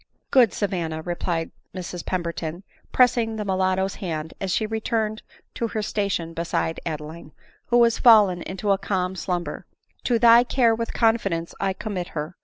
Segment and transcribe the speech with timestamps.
[0.31, 5.21] "Good Savanna!" replied Mrs Pemberton, pressing the mulatto's hand as she returned
[5.53, 7.33] to her station beside Adeline,
[7.67, 9.67] who was Men into a calm slumber,
[10.05, 10.43] "to thy ADELINE MOWBRAY.
[10.45, 12.35] 19a care, with confidence, I commit her.